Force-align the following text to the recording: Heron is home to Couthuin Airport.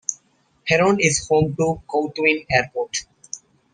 Heron 0.65 0.99
is 0.99 1.27
home 1.27 1.53
to 1.57 1.79
Couthuin 1.87 2.47
Airport. 2.49 3.05